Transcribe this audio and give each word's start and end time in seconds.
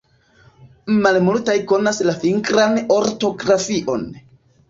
Malmultaj 1.03 1.57
konas 1.71 2.01
la 2.09 2.15
fingran 2.23 2.79
ortografion. 2.97 4.09